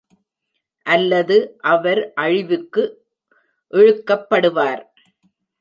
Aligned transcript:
அல்லது 0.85 1.37
அவர் 1.73 2.01
அழிவுக்கு 2.15 2.83
இழுக்கப்படுவார். 3.73 4.83